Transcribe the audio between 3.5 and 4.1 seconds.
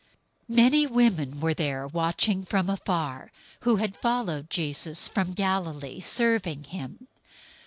who had